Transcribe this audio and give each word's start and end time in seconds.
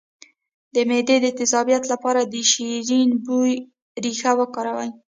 د 0.73 0.75
معدې 0.89 1.17
د 1.21 1.27
تیزابیت 1.39 1.83
لپاره 1.93 2.21
د 2.23 2.33
شیرین 2.51 3.09
بویې 3.25 3.55
ریښه 4.03 4.31
وکاروئ 4.39 4.89